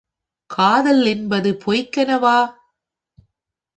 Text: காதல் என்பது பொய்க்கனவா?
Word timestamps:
காதல் 0.49 1.05
என்பது 1.05 1.51
பொய்க்கனவா? 1.65 2.37